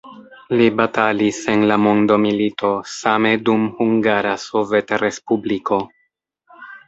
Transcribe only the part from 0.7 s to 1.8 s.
batalis en la